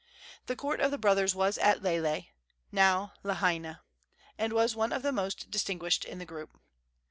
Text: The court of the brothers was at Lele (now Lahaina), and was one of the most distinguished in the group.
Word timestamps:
The 0.47 0.55
court 0.55 0.79
of 0.79 0.89
the 0.89 0.97
brothers 0.97 1.35
was 1.35 1.59
at 1.59 1.83
Lele 1.83 2.23
(now 2.71 3.13
Lahaina), 3.21 3.81
and 4.35 4.51
was 4.51 4.75
one 4.75 4.91
of 4.91 5.03
the 5.03 5.11
most 5.11 5.51
distinguished 5.51 6.05
in 6.05 6.17
the 6.17 6.25
group. 6.25 6.59